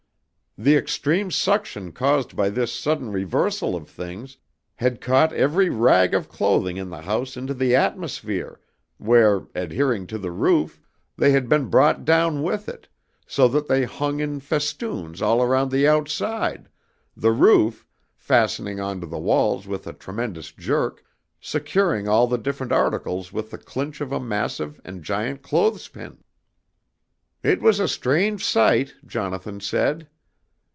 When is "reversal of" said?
3.09-3.87